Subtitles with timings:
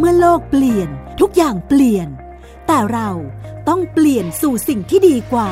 [0.00, 0.88] เมื่อโลกเปลี่ยน
[1.20, 2.08] ทุกอย่างเปลี่ยน
[2.66, 3.10] แต่เรา
[3.68, 5.50] ต้องเปลี่ยนสู่สิ่งที่ดีกว่า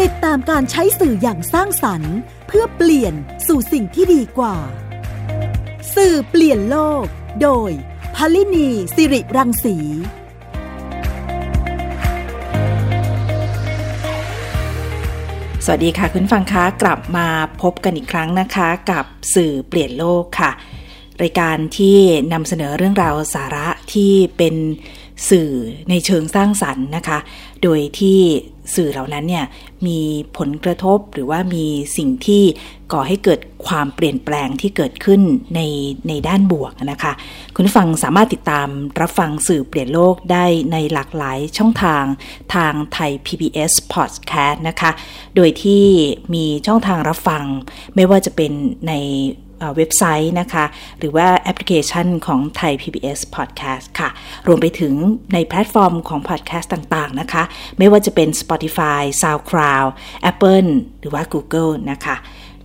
[0.00, 2.16] ติดตามการใช้สื่ออย่างสร้างสรรค์
[2.46, 3.14] เพื่อเปลี่ยน
[3.46, 4.56] สู่สิ่งที่ดีกว่า
[5.94, 7.04] สื่อเปลี่ยนโลก
[7.42, 7.70] โดย
[8.16, 9.76] พลินีสิริรังสี
[15.64, 17.28] สวัสดีค่ะคุณฟังคะกลับมา
[17.62, 19.04] พบกันอีกครั้งนะคะ กับ
[19.34, 20.52] สื่อเปลี่ยนโลกค่ะ
[21.22, 21.96] รายการที่
[22.32, 24.54] นำเสนอเรื่องราวสาระที่เป็น
[25.30, 25.50] สื่อ
[25.90, 27.18] ในเชิงสร้างสรรค์นะคะ
[27.62, 28.20] โดยที่
[28.74, 29.46] สื่อเหล่านั้นเนี่ย
[29.86, 30.00] มี
[30.38, 31.66] ผลกระทบหรือว่ามี
[31.96, 32.42] สิ่งที่
[32.92, 35.20] ก่อให้เกิดความเปลี่ยนแปลงที่เกิดขึ้น
[35.54, 35.60] ใน
[36.08, 37.12] ในด้านบวกนะคะ
[37.54, 38.68] คุณฟังสามารถติดตาม
[39.00, 42.04] รับฟังสื่อเปลี่ยนโลกได้ในหลากหลายช่องทาง
[42.54, 44.90] ทางไทย PBS Podcast นะคะ
[45.36, 45.84] โดยที่
[46.34, 47.44] มีช่องทางรับฟัง
[47.94, 48.52] ไม่ว่าจะเป็น
[48.88, 48.92] ใน
[49.76, 50.64] เว็บไซต์นะคะ
[50.98, 54.08] หรือว่าแอปพลิเคชันของไทย PBS Podcast ค่ะ
[54.46, 54.94] รวมไปถึง
[55.32, 57.42] ในแพลตฟอร์มของ Podcast ต่างๆนะคะ
[57.78, 59.88] ไม่ว่าจะเป็น Spotify, SoundCloud,
[60.30, 62.16] Apple หรือว่า Google นะคะ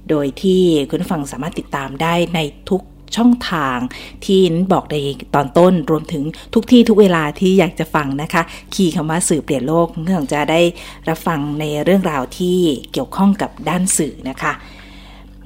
[0.10, 2.82] โดยที่คุณฟังสามารถติดตามได้ในทุก
[3.18, 3.78] ช่องทาง
[4.26, 4.96] ที่บอกใน
[5.36, 8.42] ตอนต้นรวมถึงทุกที่ทุกเวลาที่อยากจะฟังนะคะ
[8.74, 10.62] คีย์คำว่าสื่อเปลี่ยนโลกเพื่อจะได้
[11.10, 12.58] รับฟังในเรื่องราวที่
[12.92, 14.54] เกี่ยวข้องกับด้านสื่อนะคะ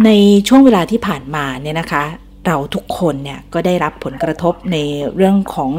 [0.04, 0.10] ใน
[0.48, 2.04] ช่วงเวลาที่ผ่านมาเนี่ยนะคะ
[2.46, 4.78] เราทุกคนเนี่ยก็ได้รับผลกระทบใน
[5.16, 5.72] เรื่องของ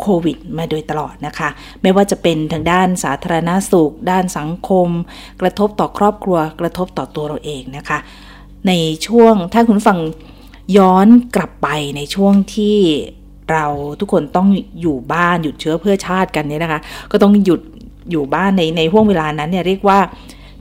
[0.00, 1.48] โควิดมาโดยตลอดนะคะ
[1.82, 4.88] ไม่ว่าจะเป็นทางด้านสาธารณาสุข ด้านสังคม
[5.40, 7.98] กระทบต่อครอบครัว กระทบต่อตัวเราเองนะคะ
[8.68, 8.72] ใน
[9.06, 9.98] ช่วงถ้าคุณฟัง
[10.76, 11.06] ย้อน
[11.36, 12.76] กลับไปในช่วงที่
[13.50, 13.66] เรา
[14.00, 14.48] ทุกคนต้อง
[14.80, 17.60] อยู่บ้านหยุดเชื้อเพื่อชาติกันเนี่ยนะคะ ก็ต้องหยุด
[18.10, 19.98] อยู่บ้านในในห่วงเวลานั้นเนี่ยเรียกว่า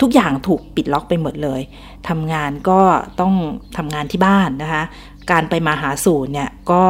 [0.01, 1.61] ทุกอย่างถูกปิดล็อกไปหมดเลย
[2.09, 2.79] ทำงานก็
[3.19, 3.33] ต้อง
[3.77, 4.83] ทำงานที่บ้านนะคะ
[5.31, 6.83] การไปมาหาสู่เนี่ยก็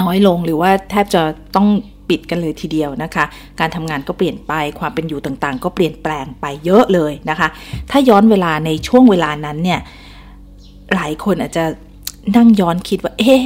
[0.00, 1.22] น้อยลงหรือว่าแทบจะ
[1.56, 1.68] ต้อง
[2.08, 3.24] ปิดกันเลยทีเดียวนะคะ
[3.60, 7.48] การทำงานก็เปลี่ยนไปความเป็นอยู่ต่างๆ ก็เปลี่ยนแปลงไปเยอะเลยนะคะ
[7.90, 9.80] ถ้าย้อนเวลาในช่วงเวลานั้นเนี่ย
[10.94, 11.64] หลายคนอาจจะ
[12.36, 13.42] นั่งย้อนคิดว่า เอ๊ะ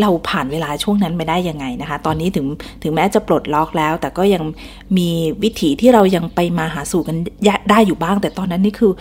[0.00, 2.46] เราผ่านเวลาช่วงนั้นไม่ได้ยังไงนะคะ ตอนนี้ถึง
[2.82, 4.42] ถึงแม้จะปลดล็อกแล้ว แต่ก็ยัง
[4.98, 5.08] มี
[5.42, 7.16] วิถีที่เรายังไปมาหาสู่กัน
[7.70, 8.92] ได้อยู่บ้าง แต่ตอนนั้นนี่คือ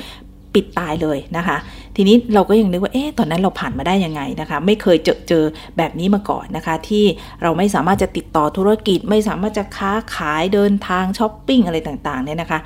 [0.54, 1.58] ปิดตายเลยนะคะ
[1.96, 5.44] ทีนี้เราก็ยังนึกว่า เอ๊ะ ตอนนั้นเราผ่านมาได้ยังไงนะคะ ไม่เคยเจอเจอ
[5.78, 7.06] แบบนี้มาก่อนนะคะ ที่
[7.42, 12.60] เราไม่สามารถจะติดต่อธุรกิจ ไม่สามารถจะค้าขายเดินทางช้อปปิ้งอะไรต่างๆเนี่ยนะคะ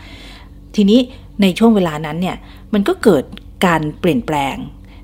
[0.76, 1.00] ทีนี้
[1.42, 2.36] ในช่วงเวลานั้นเนี่ย
[2.74, 3.24] มันก็เกิด
[3.66, 4.56] การเปลี่ยนแปลง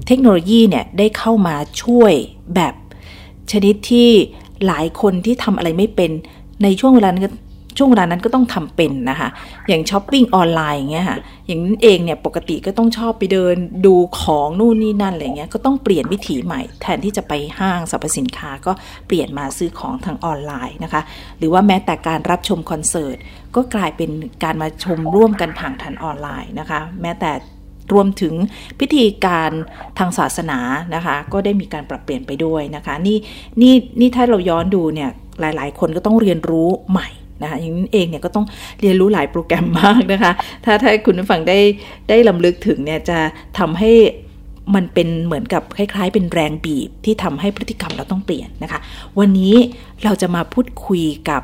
[0.07, 2.13] เทคโนโลยีเนี่ยได้เข้ามาช่วย
[2.55, 2.73] แบบ
[3.51, 4.09] ชนิดที่
[4.67, 6.11] หลายคนที่ทำอะไรไม่เป็น
[6.63, 7.25] ในช่วงเวลานั้น
[7.77, 9.29] ช่วงเวลานั้นก็ต้องทำเป็นนะคะ
[9.67, 11.17] อย่างช้อปปิ้งออนไลน์อย่างเงี้ยค่ะ
[11.47, 13.55] อย่างนั้นเองเนี่ยปกติก็ต้องชอบไปเดิน
[13.85, 18.71] ดูของนู่นนี่นั่นอะไรเงี้ย ก็ต้องเปลี่ยนวิถีใหม่ แทนที่จะไปห้างสรรพสินค้าก็
[19.07, 21.01] เปลี่ยนมาซื้อของทางออนไลน์นะคะ
[21.37, 23.17] หรือว่าแม้แต่การรับชมคอนเสิร์ต
[23.55, 24.09] ก็กลายเป็น
[24.43, 27.31] การมาชมร่วมกันผ่านทางออนไลน์นะคะ แม้แต่
[27.93, 28.33] รวมถึง
[28.79, 29.51] พิธีการ
[29.99, 30.59] ทางศาสนา
[30.95, 33.17] นะคะ ก็ได้มีการปรับเปลี่ยนไปด้วยนะคะ นี่
[33.61, 37.09] นี่นี่ถ้าเราย้อนดูเนี่ยหลาย ๆ คนก็ต้องเรียนรู้ใหม่
[37.41, 38.45] นะคะอย่างนี้เองเนี่ยก็ต้อง
[38.81, 40.31] เรียนรู้หลายโปรแกรมมากนะคะ
[40.65, 41.59] ถ้าถ้าคุณผู้ฟังได้
[42.09, 43.17] ได้ลำลึกถึงเนี่ยจะ
[43.59, 43.91] ทำให้
[44.75, 48.79] มันเป็นเหมือนกับคล้าย ๆ เป็นแรงบีบที่ทำให้พฤติกรรมเราต้องเปลี่ยนนะคะ
[49.19, 49.55] วันนี้
[50.03, 51.41] เราจะมาพูดคุยกับ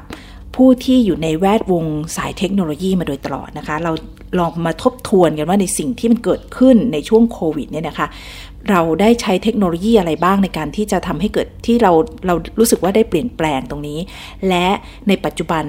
[0.56, 1.86] ผู้ที่อยู่ในแวดวง
[2.16, 3.92] สายเทคโนโลยีมาโดยตลอดนะคะ เรา
[4.40, 8.08] ลองมาทบทวนกันว่าในสิ่งที่มันเกิดขึ้นในช่วงโควิดเนี่ยนะคะ
[8.70, 11.92] เราได้ใช้เทคโนโลยีอะไรบ้างในการที่จะทำให้เกิดที่เรา
[12.28, 14.00] เรารู้สึกว่าได้เปลี่ยนแปลงตรงนี้
[14.48, 14.68] และ
[15.08, 15.64] ในปัจจุบัน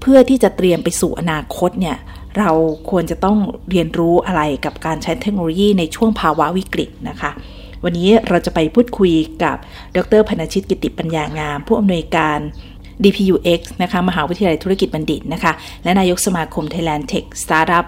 [0.00, 1.96] เพื่อที่จะเตรียมไปสู่อนาคตเนี่ย
[2.38, 2.50] เรา
[2.90, 3.38] ควรจะต้อง
[3.70, 7.30] เรียนรู้อะไรกับการใช้เทคโนโลยีในช่วงภาวะวิกฤตนะคะ
[7.84, 9.12] วันนี้เราจะไปพูดคุย
[9.42, 9.56] กับ
[9.96, 12.38] ดรพนชิตกิตติปัญญางาม ผู้อำนวยการ
[13.04, 15.52] DPU X นะคะมหาวิทยาลัยธุรกิจบัณฑิตนะคะ
[15.84, 17.86] และนายกสมาคม Thailand Tech Startup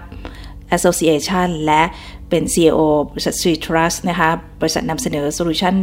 [0.77, 1.83] Association และ
[2.29, 2.79] เป็น CEO
[3.11, 4.29] บริษัท Street Trust นะคะ
[4.61, 5.75] บริษัทนำเสนอโซลูชัน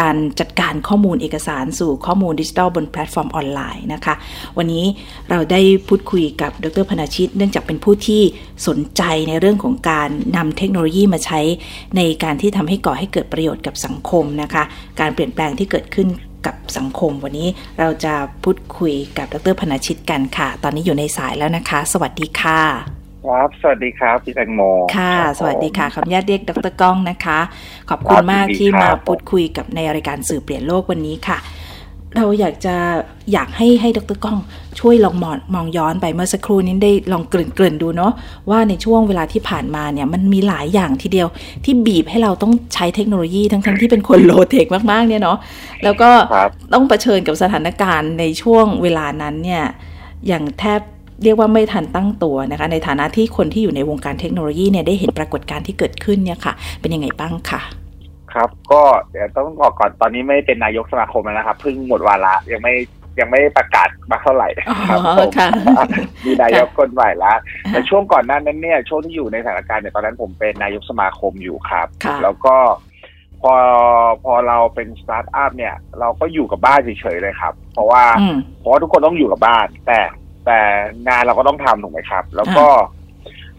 [0.00, 4.14] การจัดการข้อมูลเอกสารสู่ข้อมูลดิจิทัลบนแพลตฟอร์มออนไลน์นะคะ
[4.58, 4.84] วันนี้
[5.30, 8.22] เราได้พูดคุยกับดรพนชิต เนื่องจากเป็นผู้ที่
[8.68, 11.40] สนใจในเรื่องของการนำเทคโนโลยีมาใช้
[11.96, 14.62] ในการที่ทำให้ก่อให้เกิดประโยชน์กับสังคมนะคะ
[15.00, 16.08] การเปลี่ยนแปลงที่เกิดขึ้น
[16.46, 17.48] กับสังคม วันนี้
[17.80, 18.14] เราจะ
[18.44, 22.60] พูดคุยกับดรพนาชิตกันค่ะ ตอนนี้อยู่ในสายแล้วนะคะ สวัสดีค่ะ
[23.26, 24.60] ครับสวัสดีครับพี่แตงโม
[24.96, 27.38] ค่ะ สวัสดีค่ะขออนุญาตเรียกดรก้องนะคะ
[27.90, 31.38] ขอบคุณมากที่มาพูดคุยกับในรายการสื่อเปลี่ยนโลกวันนี้ค่ะ
[32.16, 32.76] เราอยากจะ
[33.32, 34.38] อยากให้ให้ดรก้อง
[34.80, 38.12] ช่วยลองมองมองย้อนไปเมื่อสักครู่นี้ได้ลองเกริ่นเกริ่นดูเนาะ
[38.50, 41.28] ว่าในช่วงเวลาที่ผ่านมาเนี่ยมันมีหลายอย่างทีเดียว
[41.64, 45.38] ที่บีบให้เราต้องใช้เทคโนโลยีทั้งทั้งที่เป็นคนโลเทคมาก ๆ เนี่ยเนาะ
[45.84, 49.64] แล้วก็ครับต้องเผชิญกับสถานการณ์ในช่วงเวลานั้นเนี่ย
[50.26, 50.80] อย่างแทบ
[51.22, 57.60] เรียกว่าไม่ทันตั้งตัวนะคะ ในฐานะที่คนที่อยู่ในวงการเทคโนโลยีเนี่ยได้เห็นปรากฏการณ์ที่เกิดขึ้นเนี่ยค่ะ เป็นยังไงบ้างค่ะ
[58.32, 62.74] ครับ ก็เดี๋ยวต้องบอกก่อนตอนนี้ไม่เป็นนายกสมาคมแล้วนะครับเพิ่งหมดวาระยังไม่
[63.20, 64.48] ยังไม่ได้ประกาศมาเท่าไหร่
[64.88, 65.48] ครับอ๋อผมค่ะ
[66.24, 67.32] มีนายกคนใหม่ละ
[67.70, 72.56] แต่ช่วงก่อนหน้านั้นเนี่ยช่วงที่อยู่ในสถานการณ์เนี่ยตอนนั้นผมเป็นนายกสมาคมอยู่ครับค่ะแล้วก็
[73.42, 73.54] พอ
[74.24, 80.00] พอเราเป็นสตาร์ทอัพเนี่ย เราก็อยู่กับบ้านเฉยๆเลยครับ เพราะว่าอืมเพราะว่าทุกคนต้องอยู่กับบ้าน แต่
[80.46, 80.60] แต่
[81.08, 82.66] งานเราก็ต้องทำถูกไหมครับ แล้วก็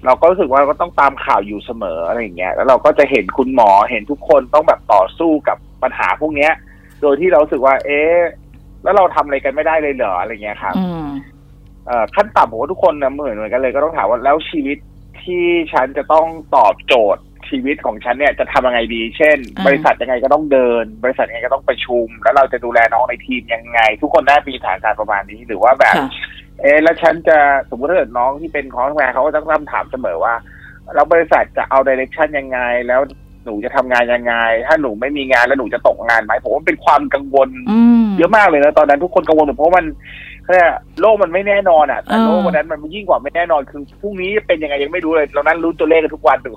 [0.06, 6.52] เราก็รู้สึกว่าก็ต้องตามข่าวอยู่เสมออะไรอย่างเงี้ยแล้วเราก็จะเห็นคุณหมอเห็นทุกคนต้องแบบต่อสู้กับปัญหาพวกเนี้ย
[7.02, 8.18] โดยที่เรารู้สึกว่า เอ๊ะ
[8.86, 11.08] แล้วเราทำอะไรกันไม่ได้เลยเหรออะไรเงี้ยครับอืม
[11.88, 14.78] เอ่อขั้นต่ำผมว่าทุกคนนะเหมือนเหมือนกันเลยก็ต้องถามว่าแล้วชีวิต
[15.24, 26.08] ที่ฉันจะต้องตอบโจทย์ชีวิตของฉันเนี่ยจะทำยังไงดี เช่นอ่าบริษัทยังไงก็ต้องเดิน บริษัทยังไงก็ต้องประชุม แล้วเราจะดูแลน้องในทีมยังไง ทุกคนน่ามีฐานการณ์ประมาณนี้หรือว่าแบบค่ะ
[26.62, 27.38] เอ๊ะแล้วฉันจะ
[27.70, 30.34] สมมติถ้าเกิดน้องที่เป็นของทำงานเขาก็ต้องถามเสมอว่า
[30.96, 33.02] แล้วบริษัทจะเอาดิเรกชันยังไง แล้ว
[33.46, 34.36] หนูจะทำงานยังไง
[34.68, 39.86] ถ้าหนูไม่มีงานแล้วหนูจะตกงานไหมผมว่าเป็นความกังวลอืม เยอะมากเลยนะตอนนั้นทุกคนกังวลหมดเพราะว่ามัน
[40.46, 40.62] แค่
[41.02, 46.52] โลกมันไม่แน่นอนอะแต่อ่าโลกวันนั้นมันยิ่งกว่าไม่แน่นอนคือพรุ่งนี้เป็นยังไงยังไม่รู้เลยเรานั้นรู้ตัวเลขกันทุกวันดู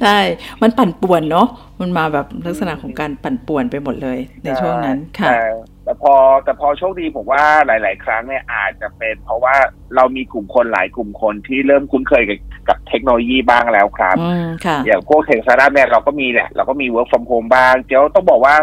[0.00, 0.18] ใช่
[0.62, 1.46] มันปั่นป่วนเนาะ
[1.80, 5.38] มันมาแบบลักษณะของการปั่นป่วนไปหมดเลยในช่วงนั้นค่ะแต่
[5.84, 9.54] แต่พอแต่พอโชคดีผมว่าหลาย ๆ ครั้งเนี่ยอาจจะเป็นเพราะว่า
[9.96, 12.38] เรามีกลุ่มคนหลายกลุ่มคนที่เริ่มคุ้นเคยกับ
[12.68, 18.54] กับเทคโนโลยีบ้างแล้วครับอืมค่ะอย่างพวก tech startup เนี่ยเราก็มีแหละเราก็มี work from home บ้างเดี๋ยวต้องบอกว่า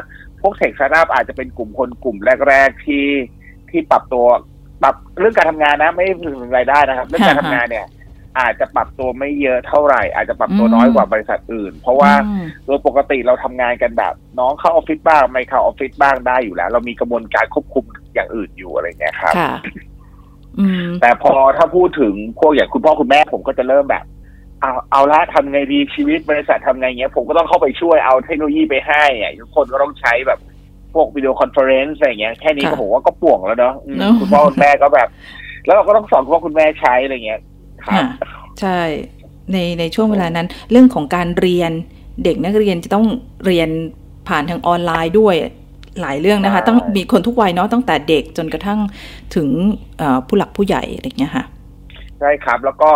[0.42, 2.18] พวก tech startup อาจจะเป็นกลุ่มคนกลุ่ม
[2.48, 3.08] แรก ๆ ที่
[3.70, 4.26] ที่ปรับตัว
[4.84, 7.88] ปรับเรื่องการทำงานนะ ไม่ถึงรายได้นะครับ เรื่องการทำงานเนี่ย
[8.40, 19.52] อาจจะปรับตัวไม่เยอะเท่าไหร่ อาจจะปรับตัวอืมน้อยกว่าบริษัทอื่น เพราะว่าอืมโดยปกติเราทำงานกันแบบ ต้องเข้าออฟฟิศบ้างไม่เข้าออฟฟิศบ้างได้อยู่แล้ว เรามีกระบวนการควบคุมอย่างอื่นอยู่อะไรเงี้ยครับค่ะ
[20.60, 24.06] อืมแต่พอถ้าพูดถึงพวกอย่างคุณพ่อคุณแม่ผมก็จะเริ่มแบบ
[24.62, 30.40] เอาเอาละทำไงดีชีวิตบริษัททำไงเงี้ย ผมก็ต้องเข้าไปช่วยเอาเทคโนโลยีไปให้อะทุกคนก็ต้องใช้แบบ
[30.94, 35.08] พวก video conference อะไรเงี้ยแค่นี้ก็ค่ะผมว่าก็ป่วงแล้วเนาะอืมเนอะคุณพ่อคุณแม่ก็แบบ
[35.66, 37.42] แล้วเราก็ต้องสอนคุณพ่อคุณแม่ใช้อะไรเงี้ย
[37.86, 38.04] ครับค่ะ
[38.62, 38.80] ใช่
[39.52, 41.72] ในในช่วงเวลานั้น เรื่องของการเรียน
[42.24, 43.06] เด็กนักเรียนจะต้อง
[43.46, 43.70] เรียน
[44.28, 45.36] ผ่านทางออนไลน์ด้วย
[46.02, 48.80] หลายเรื่องนะคะใช่ต้องมีคนทุกวัยเนาะตั้งแต่เด็กจนกระทั่ง
[49.36, 49.48] ถึง
[49.98, 51.46] เอ่อผู้หลักผู้ใหญ่อะไรอย่างเงี้ยค่ะ
[52.22, 52.90] ใช่ครับ แล้วก็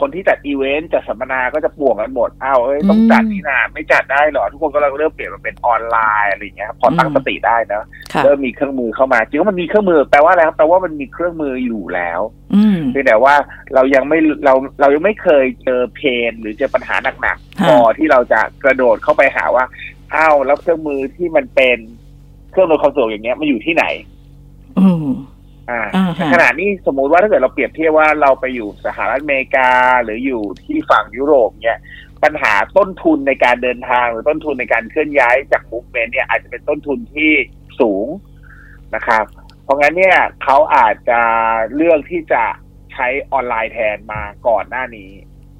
[0.00, 12.20] คนที่จัดอีเวนต์จัดสัมมนาก็จะป่วงกันหมดอ้าวเอ้ยต้องอืมจัดนี่นาไม่จัดได้เหรอ ทุกคนก็เริ่มเปลี่ยนมาเป็นออนไลน์อะไรเงี้ยครับพอตั้งอืมสติได้นะค่ะเริ่มมีเครื่องมือเข้ามาจริงๆว่ามันมีเครื่องมือแปลว่าอะไรครับแปลว่ามันมีเครื่องมืออยู่แล้ว
[12.54, 13.34] อืมเพียงแต่ว่า
[13.74, 16.00] เรายังไม่เราเรายังไม่เคยเจอเพ
[16.30, 19.64] นหรือเจอปัญหาหนักค่ะๆพอที่เราจะกระโดดเข้าไปหาว่า
[20.14, 21.78] อ้าวแล้วเครื่องมือที่มันเป็น
[22.50, 23.84] เครื่องมือความสะดวกอย่างเงี้ยมันอยู่ที่ไหน
[24.78, 25.06] อืม
[25.70, 29.68] อ่าอ่าฮะขณะนี้สมมุติว่าถ้าเกิดเราเปรียบเทียบว่าเราไปอยู่สหรัฐอเมริกา
[30.04, 31.78] หรืออยู่ที่ฝั่งยุโรปเนี่ย
[32.24, 37.32] ปัญหาต้นทุนในการเดินทางหรือต้นทุนในการเคลื่อนย้ายจากมูฟเมนต์เนี่ยอาจจะเป็นต้นทุนที่
[37.80, 38.06] สูง
[38.94, 39.24] นะครับ
[39.64, 41.20] เพราะงั้นเนี่ยเขาอาจจะ
[41.74, 42.42] เลือกที่จะ
[42.92, 45.10] ใช้ออนไลน์แทนมาก่อนหน้านี้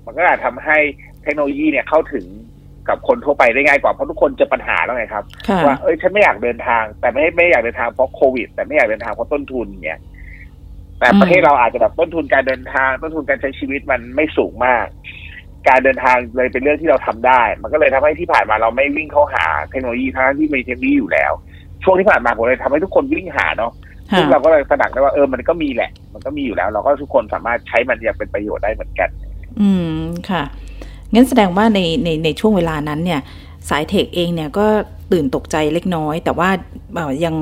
[0.05, 0.79] มันก็อาจทำให้
[1.23, 2.27] เทคโนโลยีเนี่ยเข้าถึง
[2.91, 10.01] กับคนทั่วไปได้ง่ายกว่าเพราะทุกคนเจอปัญหาแล้วไงครับค่ะว่าเอ้ยฉันไม่อยากเดินทาง แต่ไม่ไม่อยากเดินทางเพราะโควิด แต่ไม่อยากเดินทางเพราะต้นทุนเนี่ย
[10.99, 14.87] แต่อืมประเทศเราอาจจะแบบต้นทุนการเดินทาง ต้นทุนการใช้ชีวิตมันไม่สูงมาก
[15.69, 21.33] การเดินทางเลยเป็นเรื่องที่เราทำได้ มันก็เลยทำให้ที่ผ่านมาเราไม่วิ่งเข้าหาเทคโนโลยีทั้งที่มีเทคโนโลยีอยู่แล้ว
[21.83, 23.73] ช่วงที่ผ่านมาผมเลยทำให้ทุกคนวิ่งหาเนาะ
[24.11, 29.09] ค่ะซึ่งเราก็เลยตระหนักได้ว่าเออมันก็มีแหละ มันก็มีอยู่แล้ว เราก็ทุกคนสามารถใช้มันอย่างเป็นประโยชน์ได้เหมือนกัน
[29.61, 30.43] อืมค่ะ
[31.15, 33.21] งั้นแสดงว่าในในในช่วงเวลานั้นเนี่ย
[33.69, 34.67] สายเทคเองเนี่ยก็
[35.13, 36.49] ตื่นตกใจเล็กน้อย แต่ว่า
[37.25, 37.35] ยัง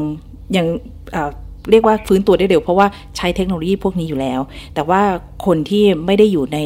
[0.57, 0.67] ยัง
[1.71, 4.41] เรียกว่าฟื้นตัวได้เร็ว เพราะว่าใช้เทคโนโลยีพวกนี้อยู่แล้ว
[4.75, 5.01] แต่ว่า
[5.47, 6.59] คนที่ไม่ได้อยู่ใน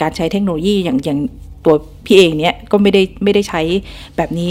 [0.00, 1.18] การใช้เทคโนโลยีอย่างอย่าง
[1.64, 1.74] ตัว
[2.06, 3.60] พี่เองเนี่ยก็ไม่ได้ไม่ได้ใช้
[4.16, 4.50] แบบนี้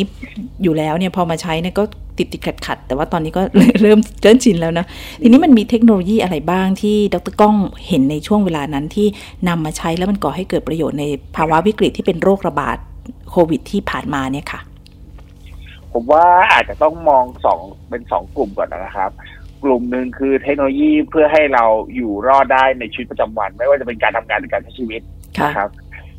[0.64, 1.84] อยู่แล้วเนี่ยพอมาใช้เนี่ยก็
[2.22, 3.42] ติดติดขัดขัดๆแต่ว่าตอนนี้ก็
[3.82, 4.86] เริ่มเริ่มชินแล้วนะ
[5.22, 7.56] ทีนี้มันมีเทคโนโลยีอะไรบ้างที่ดรก้อง
[7.88, 9.08] เห็นในช่วงเวลานั้นที่
[9.48, 12.78] นำมาใช้แล้วมันก่อให้เกิดประโยชน์ในภาวะวิกฤตที่เป็นโรคระบาด
[13.30, 14.62] โควิดที่ผ่านมาเนี่ยค่ะ
[15.94, 17.60] ผมว่าอาจจะต้องมองสอง
[17.90, 19.12] เป็นสองกลุ่มก่อนนะครับ
[19.64, 25.02] กลุ่มหนึ่งคือเทคโนโลยีเพื่อให้เราอยู่รอดได้ในชีวิตประจำวัน ไม่ว่าจะเป็นการทำงานหรือการใช้ชีวิต
[25.38, 25.70] ค่ะนะครับ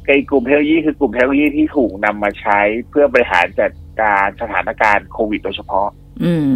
[0.06, 5.88] กับอีกกลุ่มเทคโนโลยีคือกลุ่มเทคโนโลยีที่ถูกนำมาใช้เพื่อบริหารจัด การสถานการณ์โควิดโดยเฉพาะ
[6.24, 6.52] อืม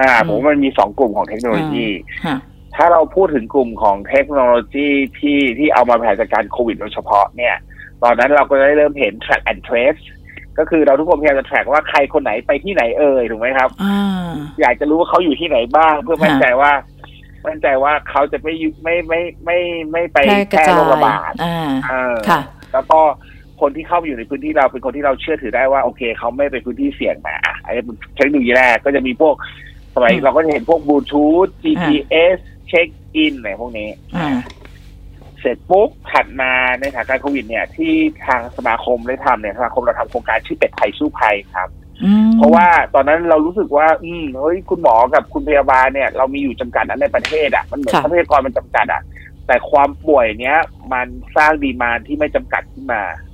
[0.00, 1.86] อ่าอืมผมว่ามันมีสองกลุ่มของเทคโนโลยี
[2.24, 2.36] ค่ะ
[2.76, 7.56] ถ้าเราพูดถึงกลุ่มของเทคโนโลยีที่ที่เอามาแผนจัดการโควิดโดยเฉพาะเนี่ย
[8.02, 10.02] ตอนนั้นเราก็ได้เริ่มเห็น track and trace
[10.58, 14.30] ก็คือเราทุกคนพยายามจะ track ว่าใครคนไหนไปที่ไหนเอ่ยถูกไหมครับอ่า
[14.60, 16.72] อยากจะรู้ว่าเขาอยู่ที่ไหนบ้าง เพื่อมั่นค่ะใจว่า
[17.46, 19.58] มั่นใจว่าเขาจะไม่ยุไม่ไม่ไม่
[19.92, 21.56] ไม่ไปแพร่กระแพร่จาโรคระยบาดอ่า
[21.88, 22.40] เออค่ะ
[22.72, 23.00] แล้วก็
[23.60, 29.34] คนที่เข้ามาอยู่ในพื้นที่เราเป็นคนที่เราเชื่อถือได้ว่าโอเคเขาไม่ไปพื้นที่เสี่ยงมาอะอันนี้เป็นเทคโนโลยีแรกก็จะมีพวก
[29.94, 34.30] สมัยอืมเราก็จะเห็นพวกบลูทูธ GPS เช็คอินอะไรพวกนี้อ่า
[35.40, 37.92] เสร็จปุ๊บถัดมาในสถานการณ์โควิดเนี่ย ที่
[38.26, 41.68] ทางสมาคมได้ทำเนี่ยสมาคมเราทำโครงการชื่อเป็ดไทยสู้ภัยครับ
[42.04, 49.02] อืมเพราะว่าตอนนั้นเรารู้สึกว่า อืมเฮ้ยคุณหมอกับคุณพยาบาลเนี่ย เรามีอยู่จำกัดนั้นในประเทศอะมันเหมือนค่ะทรัพยากรมันจำกัดอะ
[49.46, 50.56] แต่ความป่วยเนี้ย
[50.92, 51.06] มัน
[51.36, 53.33] สร้างดีมานที่ไม่จำกัดขึ้นมาอ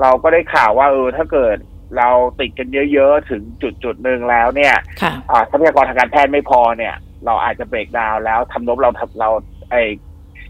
[0.00, 1.56] เราก็ได้ข่าวว่าเออถ้าเกิด
[1.98, 2.08] เรา
[2.40, 6.94] ติดกันเยอะๆ ถึงจุดจุดๆหนึ่งแล้วเนี่ยค่ะอ่าทรัพยากรทางการแพทย์ไม่พอเนี่ย
[7.26, 9.30] เราอาจจะเบรกดาวน์แล้วทำนบเราทำเรา
[9.70, 9.76] ไอ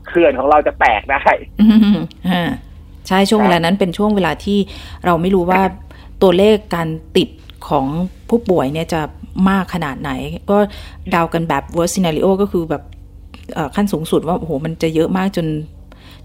[0.07, 1.23] เคลื่อนของเราจะแตกได้
[1.61, 1.99] อืม
[2.31, 2.43] อ่า
[3.09, 4.59] ใช่ช่วงครับเวลานั้นเป็นช่วงเวลาที่
[5.05, 5.61] เราไม่รู้ว่า
[6.23, 7.29] ตัวเลขการติด
[7.69, 7.87] ของ
[8.29, 9.01] ผู้ป่วยเนี่ยจะ
[9.51, 10.11] มากขนาดไหน
[10.51, 10.59] ก็
[11.11, 12.83] เดากันแบบ worst scenario ก็คือแบบ
[13.55, 15.47] เอ่อขั้นสูงสุดว่าโอ้โหมันจะเยอะมากจน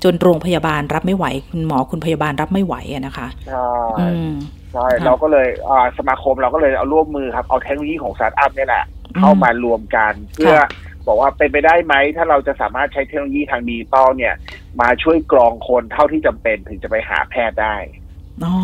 [0.03, 3.67] จนโรงพยาบาลรับไม่ไหว คุณหมอคุณพยาบาลรับไม่ไหวอะนะคะใช่
[3.99, 4.33] อืม
[4.73, 8.85] ใช่ค่ะเราก็เลยอ่าสมาคมเราก็เลยเอาร่วมมือครับเอาเทคโนโลยีของสตาร์ทอัพเนี่ยแหละ
[9.17, 10.67] เข้ามารวมกันเพื่อค่ะ
[11.07, 14.35] บอกว่าเป็นไปได้ไหม ถ้าเราจะสามารถใช้เทคโนโลยีทางดิจิตอลเนี่ย
[14.81, 17.75] มาช่วยกรองคนเท่าที่จำเป็นถึงจะไปหาแพทย์ได้
[18.43, 18.55] อ๋อ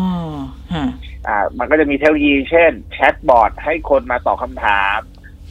[0.74, 0.86] ฮะ
[1.26, 4.98] อ่า มันก็จะมีเทคโนโลยี เช่น chatbot ให้คนมาตอบคำถาม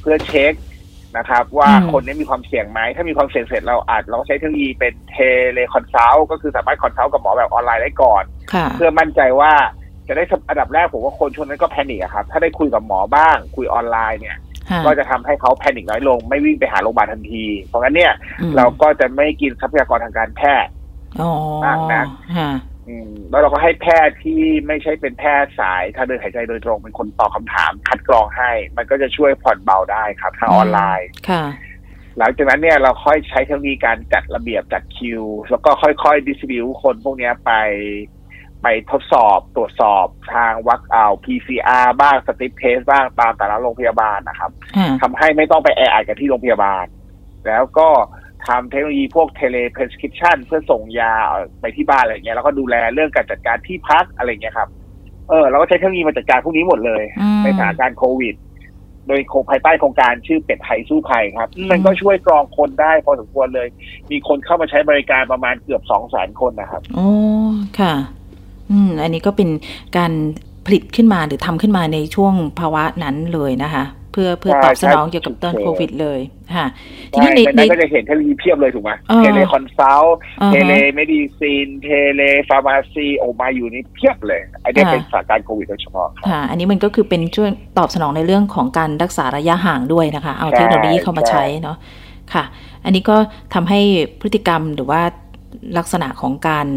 [0.01, 0.53] เพื่อเช็ค
[1.17, 9.51] นะครับ ว่าอืมคนนี้มีความเสี่ยงไหม ถ้ามีความเสี่ยงเสร็จเราอาจเราก็ใช้เทคโนโลยีเป็น teleconsult ก็คือสามารถ consult กับหมอแบบออนไลน์ได้ก่อนค่ะเพื่อมั่นใจว่า
[10.07, 14.37] จะได้อันดับแรกผมว่าคนช่วงนั้นก็ panic อะครับ ถ้าได้คุยกับหมอบ้าง คุยออนไลน์เนี่ย
[14.71, 20.71] ฮะก็จะทำให้เขา panic น้อยลง ไม่วิ่งไปหาโรงพยาบาลทันที เพราะงั้นเนี่ยอืมเราก็จะไม่กินทรัพยากรทางการแพทย์
[21.21, 21.31] อ๋อ
[21.63, 22.53] มากนะฮะอืม
[23.29, 31.43] แล้วเราก็ให้แพทย์ที่ไม่ใช่เป็นแพทย์สายทางเดินหายใจโดยตรงเป็นคนตอบคำถาม คัดกรองให้ มันก็จะช่วยผ่อนเบาได้ครับทางออนไลน์ค่ะ
[32.17, 37.51] หลังจากนั้นเนี่ยเราค่อยใช้เทคโนโลยีการจัดระเบียบจัดคิว แล้วก็ค่อยๆ distribute คนพวกเนี้ยไป
[38.61, 46.85] ไปทดสอบตรวจสอบทางวัดเอา PCR บ้าง strip test บ้างตามแต่ละโรงพยาบาลนะครับฮะทำให้ไม่ต้องไปแออัดกันที่โรงพยาบาล
[47.47, 47.89] แล้วก็
[48.47, 51.13] ทำเทคโนโลยีพวกเทเลเพรสคริปชันเพื่อส่งยา
[51.61, 54.69] ไปที่บ้านอะไรเงี้ยแล้วก็ดูแลเรื่องการจัดการที่พักอะไรเงี้ยครับ
[55.29, 58.35] เออเราก็ใช้เทคโนโลยีมาจัดการพวกนี้หมดเลยอืมในสถานการณ์โควิด
[59.07, 63.67] โดยโคภายใต้โครงการชื่อเป็ดไทยสู้ภัยครับอืมมันก็ช่วยกรองคนได้พอสมควรเลย
[64.11, 67.09] มีคนเข้ามาใช้บริการประมาณเกือบสองแสนคนนะครับโอ้
[67.79, 67.93] ค่ะ
[68.71, 69.49] อืม อันนี้ก็เป็น
[69.97, 70.11] การ
[70.65, 73.83] ผลิตขึ้นมาหรือทำขึ้นมาในช่วงภาวะนั้นเลยนะคะ
[74.15, 76.19] เพื่อเพื่อใช่ตอบสนองใช่เกี่ยวกับต้นโอเคโควิดเลย
[76.55, 76.65] ค่ะ
[77.11, 91.77] ทีใช่นี้ในในในนั้นก็จะเห็นเทคโนโลยีเพียบเลยถูกไหมเออ teleconsult อ่าฮะ telemedicine telepharmacy โอมาอยู่นี่เพียบเลยไอันนี้อ่าเป็นสถานการณ์โควิดโดยเฉพาะครับค่ะ อันนี้มันก็คือเป็นช่วยตอบสนองในเรื่องของการรักษาระยะห่างด้วยนะคะ เอาใช่เทคโนโลยีเข้ามาใช่ใช้เนาะ
[92.33, 92.43] ค่ะ
[92.85, 93.17] อันนี้ก็
[93.53, 93.79] ทำให้
[94.21, 95.01] พฤติกรรมหรือว่า
[95.77, 96.67] ลักษณะของการ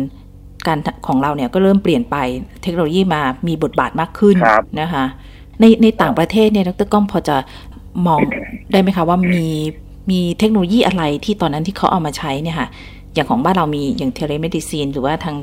[0.66, 2.16] การของเราเนี่ยก็เริ่มเปลี่ยนไป
[2.62, 5.04] เทคโนโลยีมามีบทบาทมากขึ้นครับนะคะ
[5.60, 7.36] ในในต่างประเทศเนี่ยดร.ก้องพอจะ
[8.06, 8.20] มอง
[8.72, 9.46] ได้ไหมคะว่ามี
[10.10, 12.68] มีเทคโนโลยีอะไรที่ตอนนั้นที่เขาเอามาใช้เนี่ยค่ะ
[13.14, 15.36] อย่างของบ้านเรามีอย่าง telemedicine หรือว่าทาง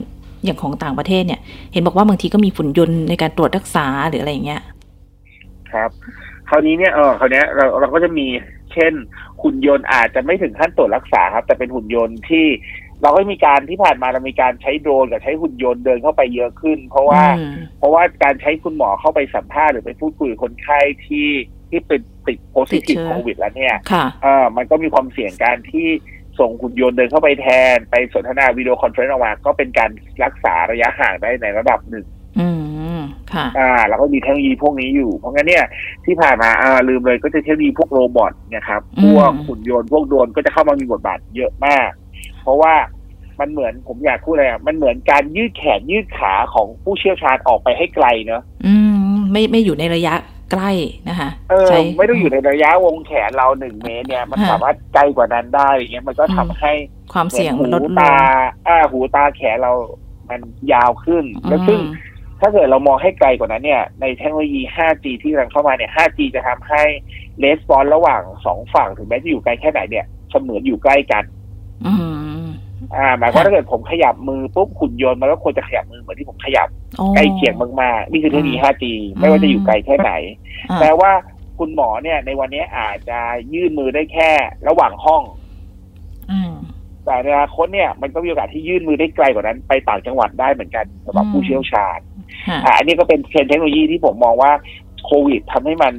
[0.46, 1.40] อย่างของต่างประเทศเนี่ย
[1.74, 4.62] เห็นบอกว่าบางทีก็มีหุ่นยนต์ในการตรวจรักษาหรืออะไรอย่างเงี้ย
[5.74, 5.90] ครับ
[6.50, 8.26] คราวนี้เนี่ยเออคราวเนี้ยเราเราก็จะมี
[8.74, 8.94] เช่น
[9.42, 12.46] หุ่นยนต์อาจจะไม่ถึงขั้นตรวจรักษาครับ แต่เป็นหุ่นยนต์ที่
[13.02, 21.30] เราก็มีการที่ผ่านมาเรามีการใช้โดรนกับใช้หุ่นยนต์เดินเข้าไปเยอะขึ้น เพราะว่าอืมเพราะว่าการใช้คุณหมอเข้าไปสัมภาษณ์หรือไปพูดคุยกับคนไข้ที่
[21.70, 25.88] ที่เป็นติด positive ติดเชื้อโควิดแล้วเนี่ยค่ะเออมันก็มีความเสี่ยงการที่
[26.40, 29.90] ส่งหุ่นยนต์เดินเข้าไปแทน ไปสนทนา video conference ออกมา ก็เป็นการ
[30.24, 32.06] รักษาระยะห่างได้ในระดับหนึ่ง
[32.40, 32.50] อื
[32.98, 33.00] ม
[33.34, 35.66] ค่ะอ่าแล้วก็มีเทคโนโลยีพวกนี้อยู่ เพราะงั้นเนี่ย
[36.06, 41.90] ที่ผ่านมาอ่าลืมเลยก็จะเทคโนโลยีพวกโรบอทเนะครับอืมพวกหุ่นยนต์พวกโดรนก็จะเข้ามามีบทบาทเยอะมาก
[42.46, 42.74] เพราะว่า
[43.40, 48.74] มันเหมือนผมอยากพูดอะไรอะมันเหมือนการยืดแขนยืดขาของผู้เชี่ยวชาญออกไปให้ไกลเนอะอื
[49.12, 50.14] ม ไม่ไม่อยู่ในระยะ
[50.52, 50.72] ใกล้
[51.10, 56.72] นะคะเออใช้ไม่ต้องอยู่ในระยะวงแขนเราหนึ่งเมตรเนี่ย มันฮะสามารถไกลกว่านั้นได้อย่างเงี้ยมันก็ทำให้
[57.14, 58.24] ความเสี่ยงมันลดหูลตาง
[58.68, 59.74] อ่าหูตาแขนเรา
[60.30, 60.42] มัน
[60.74, 66.82] ยาวขึ้น แล้วซึ่งอืมถ้าเกิดเรามองให้ไกลกว่านั้นเนี่ย ในเทคโนโลยี 5G ที่กำลังเข้ามาเนี่ย 5G จะทำให้
[67.44, 71.24] レスปอนระหว่างสองฝั่งถึงแม้จะอยู่ไกลแค่ไหนเนี่ยเสมือนอยู่ใกล้กัน
[71.86, 72.15] อืม
[72.96, 80.12] อ่าหมายความว่าค่ะถ้าเกิดผมขยับมือปุ๊บหุ่นยนต์มันก็ควรจะขยับมือเหมือนที่ผมขยับโอ้ใกล้เคียงมากๆนี่คือเทคโนโลยี 5G อืมไม่ว่าจะอยู่ไกลแค่ไหน
[80.70, 81.12] อ่าแปลว่า
[81.60, 83.20] คุณหมอเนี่ยในวันนี้อาจจะ
[83.54, 84.30] ยื่นมือได้แค่
[84.68, 85.24] ระหว่างห้อง
[86.32, 86.54] อืม
[87.06, 92.00] แต่ในอนาคตเนี่ยมันก็มีโอกาสที่ยื่นมือได้ไกลกว่านั้น ไปต่างจังหวัดได้เหมือนกันสำหรับอืมผู้เชี่ยวชาญ
[92.48, 94.52] ค่ะอ่าอันนี้ก็เป็นเทรนด์เทคโนโลยีที่ผมมองว่า
[95.06, 95.94] โควิดทำให้มัน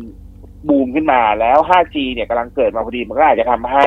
[0.69, 3.87] บูมขึ้นมาแล้ว 5G เนี่ยกำลังเกิดมาพอดีมันก็อาจจะทำให้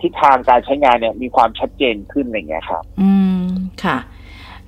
[0.00, 3.10] ทิศทางการใช้งานเนี่ยมีความชัดเจนขึ้นอะไรอย่างเงี้ยครับ อื
[3.40, 3.42] ม
[3.84, 3.98] ค่ะ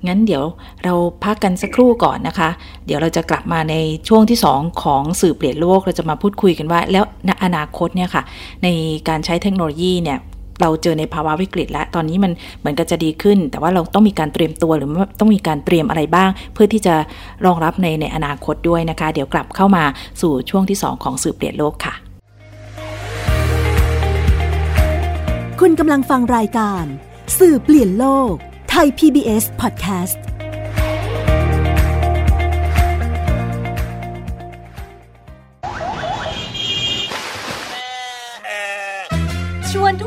[0.07, 0.43] งั้นเดี๋ยว
[0.83, 0.93] เรา
[1.23, 2.49] พักกันสักครู่ก่อนนะคะ
[2.85, 3.75] เดี๋ยวเราจะกลับมาใน
[4.07, 8.23] ช่วงที่ 2 ของสื่อเปลี่ยนโลกเราจะมาพูดคุยกันว่า แล้วในอนาคตเนี่ยค่ะ
[8.63, 8.67] ใน
[9.09, 10.19] การใช้เทคโนโลยีเนี่ย
[10.61, 16.95] เราเจอในภาวะวิกฤตแล้ว ตอนนี้มันเหมือนกับจะดีขึ้น แต่ว่าเราต้องมีการเตรียมตัวหรือว่าต้องมีการเตรียมอะไรบ้าง เพื่อที่จะ
[17.45, 19.83] รองรับในในอนาคตด้วยนะคะ เดี๋ยวกลับเข้ามา
[20.21, 21.93] สู่ช่วงที่ 2 ของสื่อเปลี่ยนโลกค่ะ
[25.59, 26.83] คุณกำลังฟังรายการ
[27.39, 28.33] สื่อเปลี่ยนโลก
[28.69, 30.17] ไทย PBS Podcast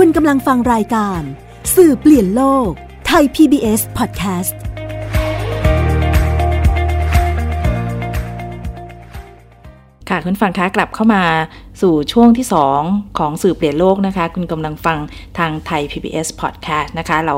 [0.00, 1.20] คุณกำลังฟังรายการ
[1.76, 2.70] สื่อเปลี่ยนโลก
[3.06, 4.56] ไทย PBS Podcast
[10.08, 11.24] ค่ะคุณฟังคะกลับเข้ามา
[11.80, 12.46] สู่ช่วงที่
[12.82, 14.98] 2 ของสื่อเปลี่ยนโลกนะคะ คุณกำลังฟัง
[15.38, 17.36] ทางไทย PBS Podcast นะคะ เรา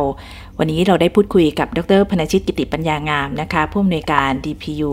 [0.60, 4.92] วันนี้เราได้พูดคุยกับดรพนชิตกิติปัญญางามนะคะผู้อำนวยการ DPU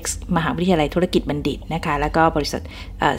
[0.00, 0.02] X
[0.36, 2.62] มหาวิทยาลัยธุรกิจบัณฑิตนะคะ แล้วก็บริษัท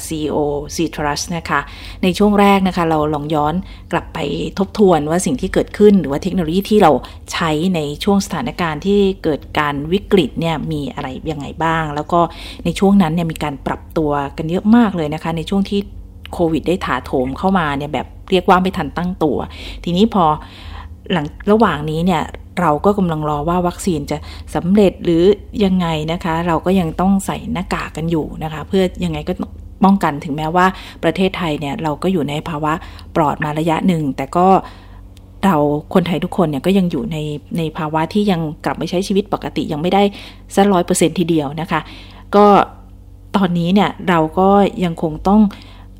[0.08, 0.38] CEO
[0.75, 1.60] C Trust นะคะ
[2.03, 3.53] ในช่วงแรกนะคะ เราลองย้อน
[3.91, 4.19] กลับไป
[4.60, 6.91] ทบทวนว่าสิ่งที่เกิดขึ้น หรือว่าเทคโนโลยีที่เรา
[7.34, 12.19] ใช้ในช่วงสถานการณ์ที่เกิดการวิกฤตเนี่ยมีอะไรยังไงบ้าง แล้วก็
[12.65, 15.79] ในช่วงนั้นเนี่ยมีการปรับตัวกันเยอะมากเลยนะคะ ในช่วงที่
[16.34, 19.38] โควิดได้ถาโถมเข้ามาเนี่ยแบบเรียกว่าไม่ทันตั้งตัว
[19.84, 20.25] ทีนี้พอ
[21.11, 22.23] หลังระหว่างนี้เนี่ย
[22.61, 24.17] เราก็กำลังรอว่าวัคซีนจะ
[24.55, 25.23] สำเร็จหรือ
[25.63, 29.33] ยังไงนะคะ เราก็ยังต้องใส่หน้ากากกันอยู่นะคะ เพื่อยังไงก็
[29.83, 30.65] ป้องกันถึงแม้ว่า
[31.03, 32.73] ประเทศไทยเนี่ยเราก็อยู่ในภาวะ
[33.15, 34.47] ปลอดมาระยะหนึ่ง แต่ก็
[35.43, 35.55] เรา
[35.93, 37.17] คนไทยทุกคนเนี่ยก็ยังอยู่ใน
[37.57, 40.03] ในภาวะที่ยังกลับไปใช้ชีวิตปกติยังไม่ได้
[40.55, 41.79] สักร้อยเปอร์เซ็นทีเดียวนะคะ
[42.35, 42.45] ก็
[43.35, 44.49] ตอนนี้เนี่ยเราก็
[44.83, 45.41] ยังคงต้อง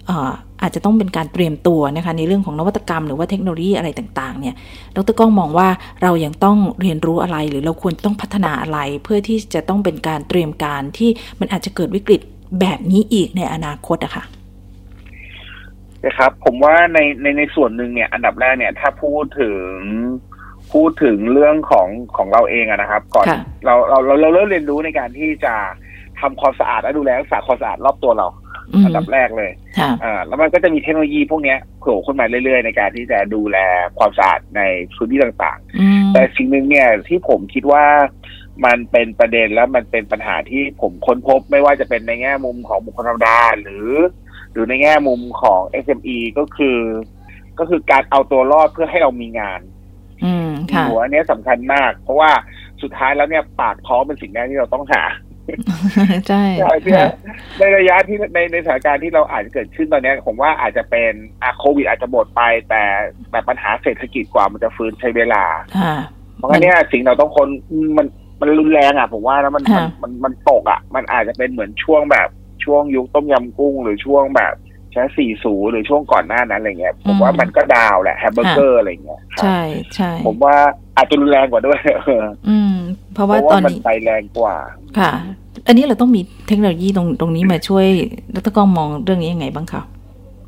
[0.10, 4.56] อ่ออาจจะต้องเป็นการเตรียมตัวนะคะในเรื่องของนวัตกรรมหรือว่าเทคโนโลยีอะไรต่าง ๆ เนี่ย
[4.96, 5.68] ดรก้องมองว่า
[6.04, 12.22] เรายังต้องเรียนรู้อะไร หรือเราควรจะต้องพัฒนาอะไร เพื่อที่จะต้องเป็นการเตรียมการที่มันอาจจะเกิดวิกฤต
[12.60, 14.24] แบบนี้อีกในอนาคตอะค่ะ
[16.06, 19.60] นะครับผมว่าในในในส่วนหนึ่งเนี่ย อันดับแรกเนี่ย ถ้าพูดถึง
[20.74, 21.88] พูดถึงเรื่องของ
[22.18, 25.54] ของเราเองอะนะครับ ก่อนค่ะเราเราเราเราเริ่มเรียนรู้ในการที่จะ
[26.22, 28.28] ทำความสะอาดและดูแลรักษาความสะอาดรอบตัวเรา
[28.74, 33.58] อืมอันดับแรกเลยค่ะอ่าแล้วมันก็จะมีเทคโนโลยีพวกเนี้ยโผล่ขึ้นมาเรื่อยๆ ในการที่จะดูแล
[34.00, 34.62] ความสะอาดใน
[34.96, 37.86] พื้นที่ต่างอืมๆแต่สิ่งหนึ่งเนี่ยที่ผมคิดว่า
[38.66, 43.90] มันเป็นประเด็นและมันเป็นปัญหาที่ผมค้นพบไม่ว่าจะเป็นในแง่มุมของบุคคลธรรมดาหรือ
[44.52, 46.80] หรือในแง่มุมของ SME ก็คือ
[47.60, 49.62] ก็คือการเอาตัวรอดเพื่อให้เรามีงาน
[50.26, 52.32] อืมค่ะหัวอันเนี้ยสำคัญมาก เพราะว่า
[52.82, 55.04] สุดท้ายแล้วเนี่ยปากท้องเป็นสิ่งแรกที่เราต้องหา
[56.28, 57.02] ใช่ใช่เพื่อ
[57.60, 62.84] ในระยะที่ในในสถานการณ์ที่เราอาจจะเกิดขึ้นตอนเนี้ยผมว่าอาจจะเป็นอะโควิดอาจจะหมดไป แต่
[63.32, 65.44] แต่ปัญหาเศรษฐกิจกว่ามันจะฟื้นใช้เวลา
[65.78, 65.96] ค่ะ
[66.36, 67.48] เพราะงั้นเนี่ยสิ่งเราต้องคน
[67.98, 68.08] มัน
[68.42, 72.30] มันรุนแรงอะผมว่าแล้วมันมันค่ะมันมันตกอะ มันอาจจะเป็นเหมือนช่วงแบบ
[72.64, 74.54] ช่วงยุคต้มยำกุ้งหรือช่วงแบบ
[74.96, 79.62] ใช้สี่สูหรือช่วงก่อนหน้านั้นอะไรเงี้ย ผมว่ามันก็ดาวแหละแฮมเบอร์เกอร์อะไรเงี้ยครับใช่
[79.96, 80.56] ใช่ผมว่า
[80.98, 82.76] อาจจะรุนแรงกว่าด้วยเอออืม
[83.14, 84.56] เพราะเพว่าราะตอว่านมันนี้ไปแรงกว่า
[85.00, 85.12] ค่ะ
[85.68, 87.86] อันนี้เราต้องมีเทคโนโลยีตรงตรงนี้มาช่วย
[88.36, 89.82] ดรก้องมองเรื่องนี้ยังไงบ้างคะ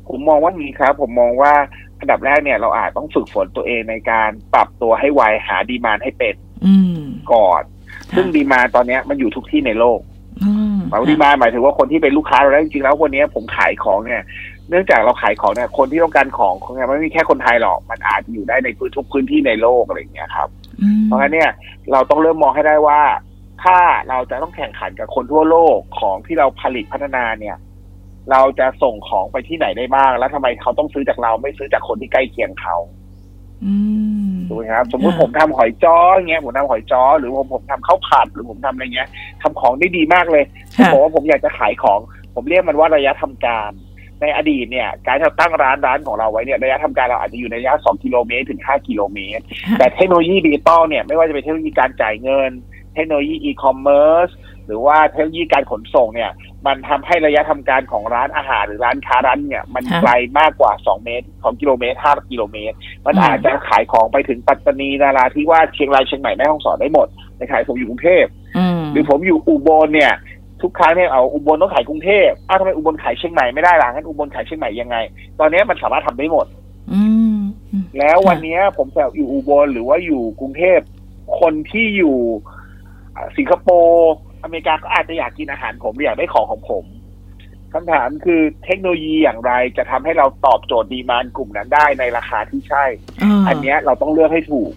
[0.08, 1.52] ผมมองว่ามีครับ ผมมองว่า
[2.00, 6.34] อันดับแรกเนี่ยเราอาจต้องฝึกฝนตัวเองในการปรับตัวให้ไวหาดีมานให้เป็น
[6.66, 7.00] อืม
[7.32, 7.62] ก่อน
[8.10, 10.00] ค่ะซึ่งดีมานตอนเนี้ยมันอยู่ทุกที่ในโลก
[10.44, 10.52] อื
[10.88, 14.22] มหมายว่าดีมานหมายถึงว่าคนที่เป็นลูกค้าเราแล้วจริงๆแล้ววันเนี้ยผมขายของเนี่ย
[14.70, 20.48] เนื่องจากเราขายของเนี่ยคนที่ต้องการของของเนี่ยไม่มีแค่คนไทยหรอกมันอาจจะอยู่ได้ในพื้นทุกพื้นที่ในโลกอะไรอย่างเงี้ยครับ
[20.82, 21.50] อืมเพราะงั้นเนี่ย
[21.92, 23.00] เราต้องเริ่มมองให้ได้ว่า
[23.62, 27.56] ถ้าเราจะต้องแข่งขันกับคนทั่วโลกของที่เราผลิตพัฒนาเนี่ย
[28.30, 32.76] เราจะส่งของไปที่ไหนได้บ้าง แล้วทำไมเขาต้องซื้อจากเราไม่ซื้อจากคนที่ใกล้เคียงเขา
[33.64, 33.74] อื
[34.07, 34.07] ม
[34.48, 39.08] ถูกไหมครับ สมมุติค่ะผมทำหอยจ้ออย่างเงี้ยผมทำหอยจ้อหรือผมผมทำข้าวผัดหรือผมทำอะไรเงี้ย
[39.42, 40.44] ทำของได้ดีมากเลย
[40.76, 42.00] ผมค่ะบอกว่าผมอยากจะขายของ
[42.34, 43.72] ผมเรียกมันว่าระยะทำการ
[44.22, 49.42] ในอดีตเนี่ย การที่เราตั้งร้านร้านของเราไว้เนี่ยระยะทำการเราอาจจะอยู่ในระยะ2กิโลเมตรถึง5กิโลเมตร
[49.78, 52.50] แต่เทคโนโลยีดิจิตอลเนี่ยไม่ว่าจะเป็นเทคโนโลยีการจ่ายเงิน
[52.94, 54.28] เทคโนโลยีอีคอมเมิร์ซ
[54.66, 56.30] หรือว่าเทคโนโลยีการขนส่งเนี่ย
[56.68, 62.76] มันทำให้ระยะทำการของร้านอาหารหรือร้านค้าร้านเนี่ย มันฮะไกลมากกว่า 2 เมตร 2 กิโลเมตร 5 กิโลเมตร
[63.06, 68.24] มันอืมอาจจะขายของไปถึงปัตตานีนาราธิวาสเชียงรายเชียงใหม่แม่ฮ่องสอนได้หมดในขายผมอยู่กรุงเทพ
[68.58, 70.12] อืมหรือผมอยู่อุบลเนี่ย
[70.62, 74.96] ทุกครั้งเนี่ยเอาอุบลต้องขายกรุงเทพอ้าวทำไมอุบลขายเชียงใหม่ไม่ได้ล่ะงั้นอุบลขายเชียงใหม่ยังไง
[75.40, 76.46] ตอนนี้มันสามารถทำได้หมด
[76.92, 77.02] อื
[77.36, 77.38] ม
[77.72, 80.80] อืมแล้ววันเนี้ยผมจะอยู่อุบลหรือว่าอยู่กรุงเทพ
[81.40, 82.18] คนที่อยู่
[83.16, 86.84] อ่าสิงคโปร์ อเมริกาก็อาจจะอยากกินอาหารผมอยากได้ของของผม
[87.72, 92.84] คำถามคือเทคโนโลยีอย่างไรจะทำให้เราตอบโจทย์ demand กลุ่มนั้นได้ในราคาที่ใช่
[93.48, 94.72] อันเนี้ยเราต้องเลือกให้ถูก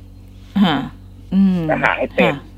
[0.64, 0.78] ฮะ
[1.34, 2.50] อืมและหาให้เป็นค่ะ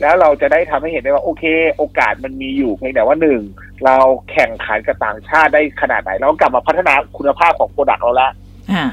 [0.00, 1.44] แล้วเราจะได้ทำให้เห็นได้ว่า โอเค
[1.76, 3.40] โอกาสมันมีอยู่เพียงแต่ว่าหนึ่ง
[3.84, 3.96] เรา
[4.30, 8.28] แข่งขันกับต่างชาติได้ขนาดไหนเรากลับมาพัฒนาคุณภาพของ product เราละ
[8.74, 8.86] ฮะ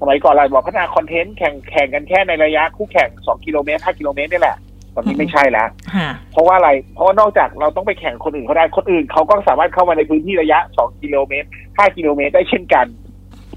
[0.00, 4.56] สมัยก่อนเราบอกพัฒนา content แข่งแข่งกันแค่ในระยะคู่แข่ง2กิโลเมตร5กิโลเมตรนี่แหละ
[4.94, 12.86] ตอนนี้ไม่ใช่แล้วฮะเพราะว่าอะไร เพราะว่านอกจากเราต้องไปแข่งคนอื่นเขาได้คนอื่นเขาก็สามารถเข้ามาในพื้นที่ระยะ2กิโลเมตร5กิโลเมตรได้เช่นกัน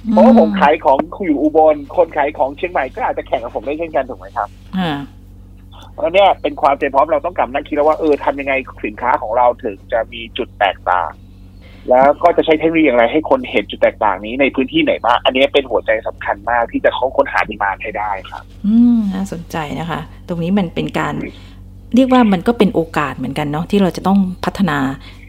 [0.10, 4.94] เพราะว่าผมขายของอยู่อุบลคนขายของเชียงใหม่ก็อาจจะแข่งกับผมได้เช่นกันถูกไหมครับฮะ
[5.94, 8.54] เพราะเนี่ยเป็นความเตรียมพร้อมเราต้องกลับมานั่งคิดแล้วว่าเออทำยังไง
[8.86, 11.12] สินค้าของเราถึงจะมีจุดแตกต่าง
[11.90, 21.14] แล้วก็จะใช้เทคโนโลยีอย่างไรให้คนเห็นจุดแตกต่างนี้ในพื้นที่ไหนบ้างอันนี้เป็นหัวใจสำคัญมากที่จะเขาค้นหาดีมานให้ได้ครับ อืมน่าสนใจนะคะ ตรงนี้มันเป็นการ
[21.96, 24.78] เรียกว่ามันก็เป็นโอกาสเหมือนกันเนาะที่เราจะต้องพัฒนา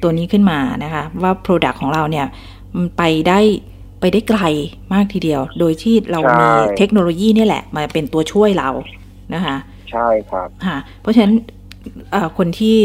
[0.02, 2.26] ตัวนี้ขึ้นมานะคะ ว่า Product ของเราเนี่ย
[2.76, 3.40] มันไปได้
[4.00, 4.40] ไปได้ไกล
[4.92, 8.70] มากทีเดียว โดยที่เราใช่มีเทคโนโลยีเนี่ยแหละ มาเป็นตัวช่วยเรา
[9.34, 9.56] นะคะ
[9.90, 11.34] ใช่ครับค่ะเพราะฉะนั้น
[12.12, 12.78] เอ่อคนที่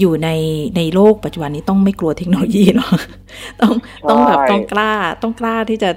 [0.00, 0.28] อยู่ใน
[0.76, 2.94] ในโลกปัจจุบันนี้ต้องไม่กลัวเทคโนโลยีเนาะ
[3.60, 3.72] ต้อง
[4.10, 5.90] ต้องแบบต้องกล้าต้องกล้าที่จะ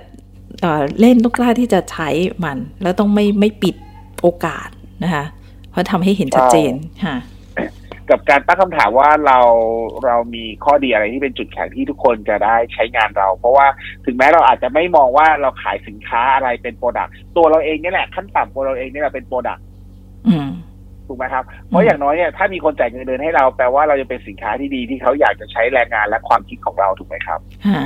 [0.61, 2.09] เอ่อเล่นต้องกล้าที่จะใช้
[2.43, 3.75] มัน แล้วต้องไม่ไม่ปิด
[4.21, 4.69] โอกาส
[5.03, 5.25] นะคะ
[5.71, 6.73] เพราะทำให้เห็นชัดเจน
[7.05, 7.17] ค่ะ
[8.09, 9.39] กับการตั้งคำถามว่าเรา
[10.05, 13.67] เรามีข้อดีอะไรที่เป็นจุดแข็งที่ทุกคนจะได้ใช้งานเรา เพราะว่า
[14.05, 19.63] ถึงแม้เราอาจจะไม่มองว่าเราขายสินค้าอะไรเป็น product ตัวเราเองนี่แหละขั้นต่ำตัวเราเองนี่แหละเป็น product
[20.27, 20.49] อืม
[21.09, 27.83] ถูกไหมครับ เพราะอย่างน้อยเนี่ยถ้ามีคนจ่ายเงินเดือนให้เราแปลว่าเราจะเป็นสินค้าที่ดีที่เขาอยากจะใช้แรงงานและความคิดของเราถูกไหมครับค่ะ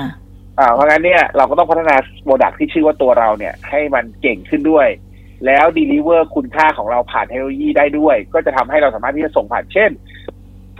[0.59, 4.87] อ่าเพราะงั้นเนี่ยเราก็ต้องพัฒนา product ที่ชื่อว่าตัวเราเนี่ย ให้มันเก่งขึ้นด้วย
[5.45, 9.91] แล้ว deliver คุณค่าของเราผ่านเทคโนโลยีได้ด้วย ก็จะทำให้เราสามารถที่จะส่งผ่านเช่น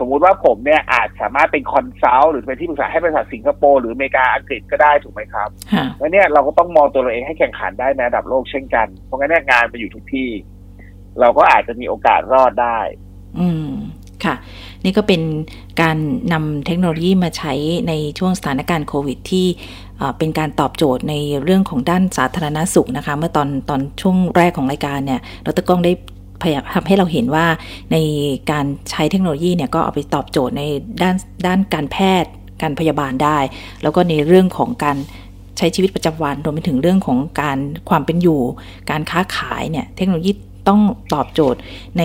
[0.00, 10.30] สมมุติว่าผมเนี่ยอาจสามารถเป็น consult หรือเป็นที่ปรึกษาให้บริษัทสิงคโปร์หรืออเมริกาอังกฤษก็ได้ถูกไหมครับค่ะแล้วเนี่ยเราก็ต้องมองตัวเราเองให้แข่งขันได้ในระดับโลกเช่นกัน เพราะงั้นเนี่ยงานไปอยู่ทุกที่
[11.20, 12.78] เราก็อาจจะมีโอกาสรอดได้
[13.38, 13.68] อืม
[14.24, 14.34] ค่ะ
[14.84, 15.22] นี่ก็เป็น
[15.82, 15.96] การ
[16.32, 17.52] นำเทคโนโลยีมาใช้
[17.88, 19.46] ในช่วงสถานการณ์โควิดที่
[20.18, 25.92] เป็นการตอบโจทย์ในเรื่องของด้านสาธารณสุขนะคะ เมื่อตอนตอนช่วงแรกของรายการเนี่ยดรก้องได้
[26.42, 27.46] พยายามทำให้เราเห็นว่า
[27.92, 27.96] ใน
[28.50, 30.62] การใช้เทคโนโลยีเนี่ยก็เอาไปตอบโจทย์ใน
[31.02, 32.30] ด้านด้านการแพทย์
[32.62, 33.38] การพยาบาลได้
[33.82, 34.96] แล้วก็ในเรื่องของการ
[35.58, 38.40] ใช้ชีวิตประจำวันรวมไปถึงเรื่องของการความเป็นอยู่
[38.90, 40.32] การค้าขายเนี่ยเทคโนโลยี
[40.68, 40.80] ต้อง
[41.14, 41.60] ตอบโจทย์
[41.98, 42.02] ใน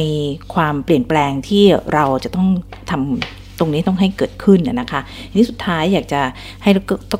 [0.53, 2.47] ความเปลี่ยนแปลงที่เราจะต้อง
[2.91, 6.21] ทำตรงนี้ต้องให้เกิดขึ้นนะนะคะทีนี้สุดท้ายอยากจะ
[6.63, 6.69] ให้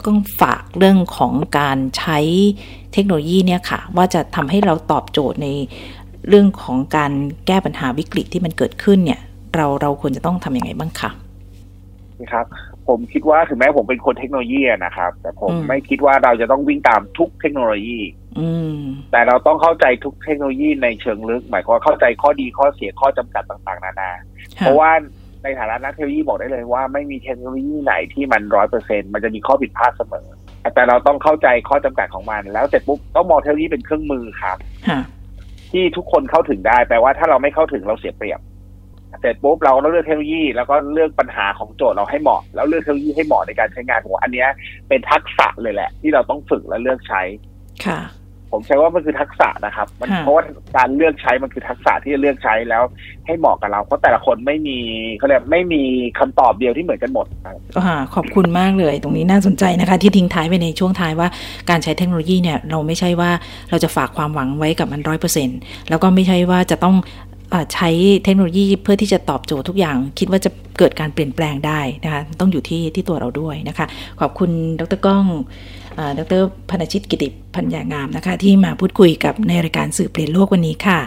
[0.08, 2.20] ต้องฝากเรื่องของการใช้
[2.94, 5.48] เทคโนโลยีเนี่ยค่ะ ว่าจะทำให้เราตอบโจทย์ใน
[6.30, 7.12] เรื่องของการ
[7.48, 9.20] แก้ปัญหาวิกฤตที่มันเกิดขึ้นเนี่ย
[9.56, 11.10] เราเราควรจะต้องทำยังไงบ้างคะ
[12.22, 12.46] นะครับ
[12.88, 18.19] ผมคิดว่าถึงแม้ผมเป็นคนเทคโนโลยีอะนะครับ แต่ผมอืมไม่คิดว่าเราจะต้องวิ่งตามทุกเทคโนโลยีอืม
[19.12, 24.12] แต่เราต้องเข้าใจทุกเทคโนโลยีในเชิงลึก หมายความว่าเข้าใจข้อดีข้อเสียข้อจำกัดต่างๆ นานา
[24.58, 24.92] ค่เพราะว่า
[25.44, 30.28] ในฐานะนักเทคโนโลยีบอกได้เลยว่าไม่มีเทคโนโลยีไหนที่มันร้อยเปอร์เซ็นมันจะมีข้อผิดพลาดเสมอ
[30.76, 35.00] แต่เราต้องเข้าใจข้อจำกัดของมัน แล้วเสร็จปุ๊บต้องมองเทคโนโลยีเป็นเครื่องมือครับค่ะ
[35.72, 38.40] ที่ทุกคนเข้าถึงได้แปลว่าถ้าเราไม่เข้าถึงเราเสียเปรียบ
[39.22, 44.50] เสร็จปุ๊บเราต้องเลือกเทคโนโลยี แล้วก็เลือกปัญหาของโจทย์เราให้เหมาะ แล้วเลือกเทคโนโลยีให้เหมาะในการใช้งานผมว่าอันเนี้ย
[44.90, 47.22] เป็นทักษะเลยแหละ ที่เราต้องฝึกและเลือกใช้
[47.86, 48.00] ค่ะ
[48.52, 50.44] ผมใช้ว่ามันคือทักษะนะครับ มันค่ะเพราะว่า
[50.78, 52.84] การเลือกใช้มันคือทักษะที่จะเลือกใช้แล้ว
[53.26, 54.78] ให้เหมาะกับเรา เพราะแต่ละคนไม่มี
[55.16, 55.82] เขาเรียกไม่มี
[56.20, 61.28] คำตอบเดียวที่เหมือนกันหมดครับอ่าขอบคุณมากเลย ตรงนี้น่าสนใจนะคะ ที่ทิ้งท้ายไปในช่วงท้ายว่า
[61.70, 63.32] การใช้เทคโนโลยีเนี่ยเราไม่ใช่ว่า
[63.70, 65.50] เราจะฝากความหวังไว้กับมันร้อยเปอร์เซ็น
[65.90, 66.96] แล้วก็ไม่ใช่ว่าจะต้อง
[67.54, 67.90] อาใช้
[68.24, 73.86] เทคโนโลยีเพื่อที่จะตอบโจทย์ทุกอย่าง คิดว่าจะเกิดการเปลี่ยนแปลงได้นะคะ ต้องอยู่ที่ที่ตัวเราด้วยนะคะ
[74.20, 75.79] ขอบคุณดรก้องอ่า
[76.20, 81.00] ดรพนชิตกิติพัญญางามนะคะ ที่มาพูดคุยกับในรายการสื่อเปลี่ยนโลกวันนี้ค่ะ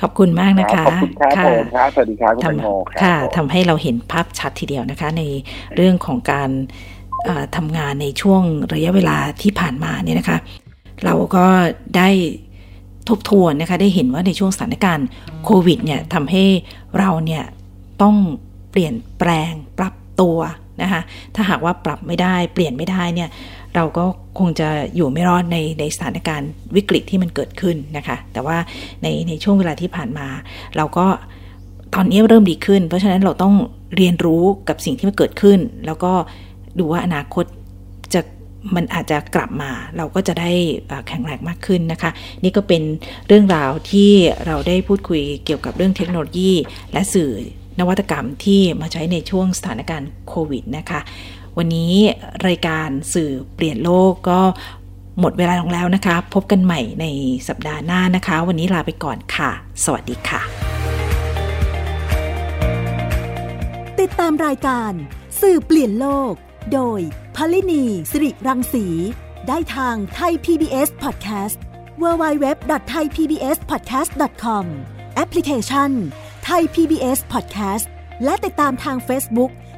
[0.00, 5.22] ขอบคุณมากนะคะขอบคุณครับผมครับสวัสดีครับคุณทแตงโมคำค่ะรับผมทำให้เราเห็นภาพชัดทีเดียวนะคะ ใน
[5.76, 6.50] เรื่องของการ
[7.24, 8.42] เอ่อทำงานในช่วง
[8.74, 10.38] ระยะเวลาที่ผ่านมาเนี่ยนะคะ
[11.04, 11.46] เราก็
[11.96, 12.08] ได้
[13.08, 15.08] ทบทวนนะคะ ได้เห็นว่าในช่วงสถานการณ์
[15.44, 16.44] โควิดเนี่ยทำให้
[16.98, 17.44] เราเนี่ย
[18.02, 18.16] ต้อง
[18.70, 20.38] เปลี่ยนแปลงปรับตัว
[20.82, 21.00] นะคะ
[21.34, 23.28] ถ้าหากว่าปรับไม่ได้ เปลี่ยนไม่ได้เนี่ย
[23.76, 24.04] เราก็
[24.38, 28.56] คงจะอยู่ไม่รอดในในสถานการณ์วิกฤตที่มันเกิดขึ้นนะคะ แต่ว่า
[29.02, 30.28] ในในช่วงเวลาที่ผ่านมา
[30.76, 31.06] เราก็
[31.94, 33.54] ตอนนี้เริ่มดีขึ้น เพราะฉะนั้นเราต้อง
[33.96, 36.12] เรียนรู้กับสิ่งที่มันเกิดขึ้น แล้วก็
[36.78, 37.44] ดูว่าอนาคต
[38.14, 38.20] จะ
[38.74, 40.50] มันอาจจะกลับมา เราก็จะได้
[41.08, 42.10] แข็งแรงมากขึ้นนะคะ
[42.42, 42.82] นี่ก็เป็น
[43.28, 44.10] เรื่องราวที่
[44.46, 46.52] เราได้พูดคุยเกี่ยวกับเรื่องเทคโนโลยี
[46.92, 47.30] และสื่อ
[47.80, 51.00] นวัตกรรมที่มาใช้ในช่วงสถานการณ์โควิดนะคะ
[51.58, 51.94] วันนี้
[52.46, 54.40] รายการสื่อเปลี่ยนโลกก็
[55.20, 57.06] หมดเวลาลงแล้วนะคะ พบกันใหม่ใน
[57.48, 59.50] สัปดาห์หน้านะคะ วันนี้ลาไปก่อนค่ะ
[59.84, 60.40] สวัสดีค่ะ
[64.00, 64.92] ติดตามรายการ
[65.40, 66.32] สื่อเปลี่ยนโลก
[66.72, 67.00] โดย
[67.36, 68.86] พลินีสิริรังสี
[69.48, 71.56] ได้ทางไทย PBS Podcast
[72.02, 74.64] www.thaipbspodcast.com
[75.14, 75.90] แอปพลิเคชัน
[76.48, 77.86] Thai PBS Podcast
[78.24, 79.50] และติดตามทาง Facebook